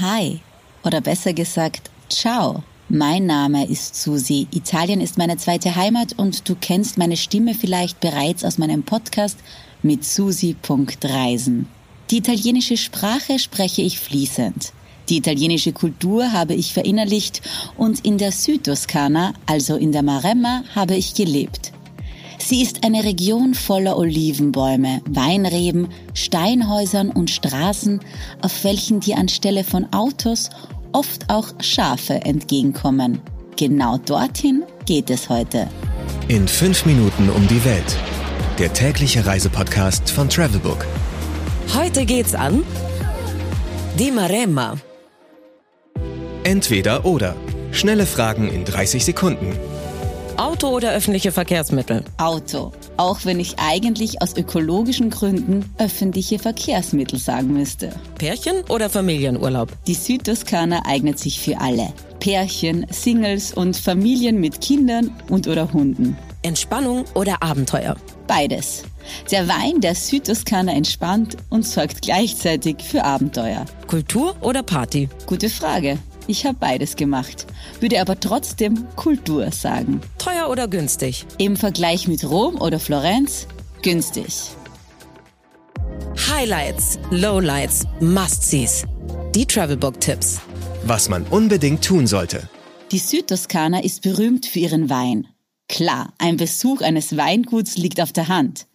[0.00, 0.40] Hi
[0.82, 2.64] oder besser gesagt Ciao.
[2.88, 4.48] Mein Name ist Susi.
[4.50, 9.38] Italien ist meine zweite Heimat und du kennst meine Stimme vielleicht bereits aus meinem Podcast
[9.82, 11.68] mit Susi.reisen.
[12.10, 14.72] Die italienische Sprache spreche ich fließend.
[15.08, 17.42] Die italienische Kultur habe ich verinnerlicht
[17.76, 21.73] und in der Südtoskana, also in der Maremma, habe ich gelebt.
[22.44, 28.00] Sie ist eine Region voller Olivenbäume, Weinreben, Steinhäusern und Straßen,
[28.42, 30.50] auf welchen dir anstelle von Autos
[30.92, 33.22] oft auch Schafe entgegenkommen.
[33.56, 35.68] Genau dorthin geht es heute.
[36.28, 37.96] In fünf Minuten um die Welt.
[38.58, 40.84] Der tägliche Reisepodcast von Travelbook.
[41.74, 42.62] Heute geht's an
[43.98, 44.74] die Maremma.
[46.42, 47.36] Entweder oder.
[47.72, 49.56] Schnelle Fragen in 30 Sekunden.
[50.36, 52.04] Auto oder öffentliche Verkehrsmittel?
[52.16, 52.72] Auto.
[52.96, 57.92] Auch wenn ich eigentlich aus ökologischen Gründen öffentliche Verkehrsmittel sagen müsste.
[58.18, 59.70] Pärchen oder Familienurlaub?
[59.86, 61.92] Die Südtoskana eignet sich für alle.
[62.18, 66.16] Pärchen, Singles und Familien mit Kindern und oder Hunden.
[66.42, 67.96] Entspannung oder Abenteuer?
[68.26, 68.82] Beides.
[69.30, 73.66] Der Wein der Südtoskana entspannt und sorgt gleichzeitig für Abenteuer.
[73.86, 75.08] Kultur oder Party?
[75.26, 75.98] Gute Frage.
[76.26, 77.46] Ich habe beides gemacht,
[77.80, 80.00] würde aber trotzdem Kultur sagen.
[80.18, 81.26] Teuer oder günstig?
[81.36, 83.46] Im Vergleich mit Rom oder Florenz
[83.82, 84.50] günstig.
[86.16, 88.84] Highlights, Lowlights, Must-Sees.
[89.34, 90.40] Die Travelbook-Tipps.
[90.86, 92.48] Was man unbedingt tun sollte.
[92.90, 95.26] Die Südtoskana ist berühmt für ihren Wein.
[95.68, 98.66] Klar, ein Besuch eines Weinguts liegt auf der Hand.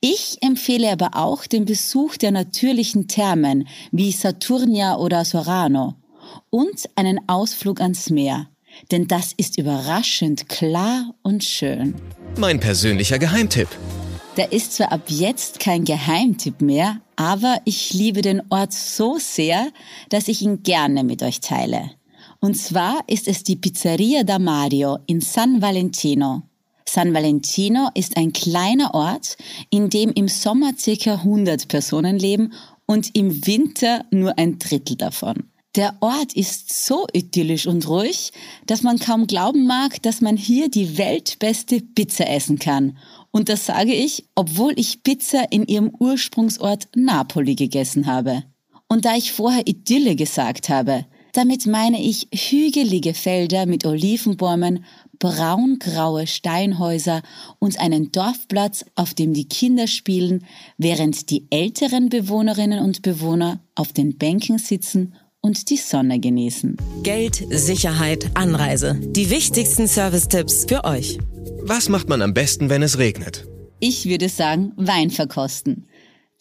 [0.00, 5.94] Ich empfehle aber auch den Besuch der natürlichen Thermen wie Saturnia oder Sorano
[6.50, 8.48] und einen Ausflug ans Meer,
[8.90, 11.94] denn das ist überraschend klar und schön.
[12.38, 13.68] Mein persönlicher Geheimtipp.
[14.36, 19.68] Der ist zwar ab jetzt kein Geheimtipp mehr, aber ich liebe den Ort so sehr,
[20.08, 21.90] dass ich ihn gerne mit euch teile.
[22.40, 26.42] Und zwar ist es die Pizzeria da Mario in San Valentino.
[26.86, 29.36] San Valentino ist ein kleiner Ort,
[29.68, 32.52] in dem im Sommer circa 100 Personen leben
[32.86, 35.44] und im Winter nur ein Drittel davon.
[35.76, 38.32] Der Ort ist so idyllisch und ruhig,
[38.66, 42.98] dass man kaum glauben mag, dass man hier die weltbeste Pizza essen kann.
[43.30, 48.42] Und das sage ich, obwohl ich Pizza in ihrem Ursprungsort Napoli gegessen habe.
[48.88, 54.84] Und da ich vorher Idylle gesagt habe, damit meine ich hügelige Felder mit Olivenbäumen,
[55.20, 57.22] braungraue Steinhäuser
[57.60, 60.44] und einen Dorfplatz, auf dem die Kinder spielen,
[60.78, 66.76] während die älteren Bewohnerinnen und Bewohner auf den Bänken sitzen und die Sonne genießen.
[67.02, 68.98] Geld, Sicherheit, Anreise.
[69.00, 71.18] Die wichtigsten Service-Tipps für euch.
[71.62, 73.46] Was macht man am besten, wenn es regnet?
[73.80, 75.86] Ich würde sagen, Wein verkosten.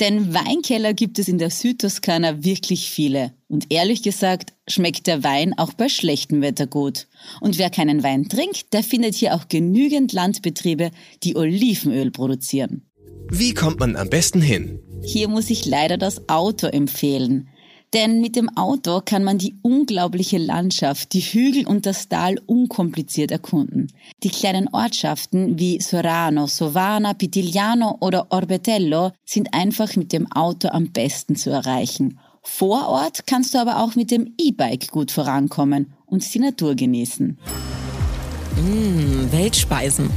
[0.00, 3.32] Denn Weinkeller gibt es in der Südtoskana wirklich viele.
[3.48, 7.08] Und ehrlich gesagt schmeckt der Wein auch bei schlechtem Wetter gut.
[7.40, 10.90] Und wer keinen Wein trinkt, der findet hier auch genügend Landbetriebe,
[11.24, 12.82] die Olivenöl produzieren.
[13.30, 14.78] Wie kommt man am besten hin?
[15.04, 17.48] Hier muss ich leider das Auto empfehlen.
[17.94, 23.30] Denn mit dem Auto kann man die unglaubliche Landschaft, die Hügel und das Tal unkompliziert
[23.30, 23.90] erkunden.
[24.22, 30.92] Die kleinen Ortschaften wie Sorano, Sovana, Pitigliano oder Orbetello sind einfach mit dem Auto am
[30.92, 32.18] besten zu erreichen.
[32.42, 37.38] Vor Ort kannst du aber auch mit dem E-Bike gut vorankommen und die Natur genießen.
[38.56, 40.10] Mmh, Weltspeisen.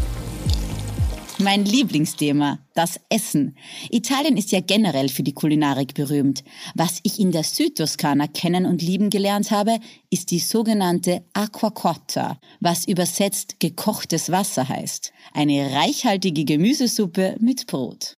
[1.44, 3.57] Mein Lieblingsthema, das Essen.
[3.90, 6.44] Italien ist ja generell für die Kulinarik berühmt.
[6.75, 9.79] Was ich in der Südtoskana kennen und lieben gelernt habe,
[10.12, 15.13] ist die sogenannte Aqua Cotta, was übersetzt gekochtes Wasser heißt.
[15.34, 18.18] Eine reichhaltige Gemüsesuppe mit Brot.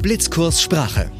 [0.00, 1.10] Blitzkurs Sprache.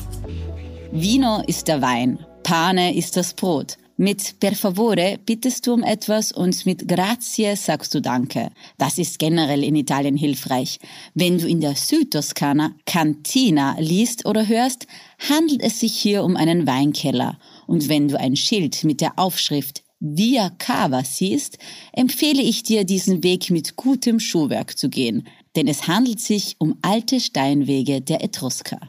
[0.93, 3.77] Vino ist der Wein, Pane ist das Brot.
[3.97, 8.51] Mit per favore bittest du um etwas und mit grazie sagst du Danke.
[8.79, 10.79] Das ist generell in Italien hilfreich.
[11.15, 14.87] Wenn du in der Südtoskana Cantina liest oder hörst,
[15.29, 17.39] handelt es sich hier um einen Weinkeller.
[17.67, 21.59] Und wenn du ein Schild mit der Aufschrift Via Cava siehst,
[21.93, 26.77] empfehle ich dir, diesen Weg mit gutem Schuhwerk zu gehen, denn es handelt sich um
[26.83, 28.81] alte Steinwege der Etrusker.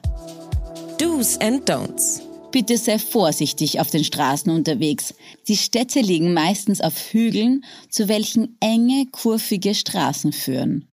[0.98, 2.32] Do's and Don'ts.
[2.54, 5.16] Bitte sei vorsichtig auf den Straßen unterwegs.
[5.48, 10.88] Die Städte liegen meistens auf Hügeln, zu welchen enge, kurvige Straßen führen.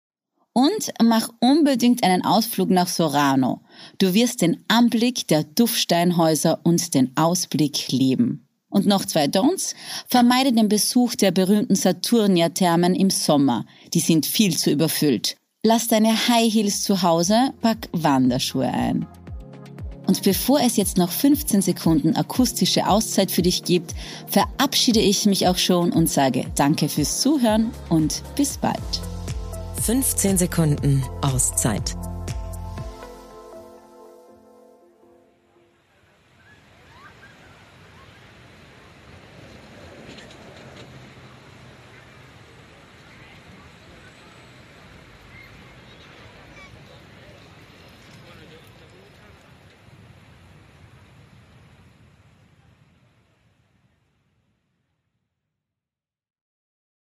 [0.54, 3.62] Und mach unbedingt einen Ausflug nach Sorano.
[3.98, 8.48] Du wirst den Anblick der Duftsteinhäuser und den Ausblick lieben.
[8.70, 9.74] Und noch zwei Don'ts.
[10.08, 13.66] Vermeide den Besuch der berühmten Saturnia-Thermen im Sommer.
[13.96, 15.38] Die sind viel zu überfüllt.
[15.64, 19.08] Lass deine High Heels zu Hause, pack Wanderschuhe ein.
[20.08, 23.94] Und bevor es jetzt noch 15 Sekunden akustische Auszeit für dich gibt,
[24.28, 28.78] verabschiede ich mich auch schon und sage Danke fürs Zuhören und bis bald.
[29.84, 31.97] 15 Sekunden Auszeit